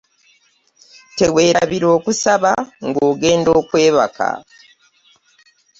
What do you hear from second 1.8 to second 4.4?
okusaba ng'ogenda okwebaka.